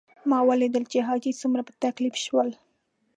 [0.29, 2.49] ما ولیدل چې حاجي څومره په تکلیف شول.